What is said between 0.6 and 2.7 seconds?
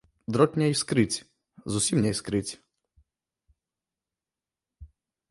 іскрыць, зусім не іскрыць.